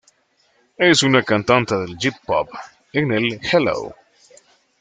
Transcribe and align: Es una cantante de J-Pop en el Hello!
Es 0.79 1.03
una 1.03 1.21
cantante 1.21 1.75
de 1.75 1.93
J-Pop 1.93 2.49
en 2.91 3.11
el 3.11 3.39
Hello! 3.43 3.93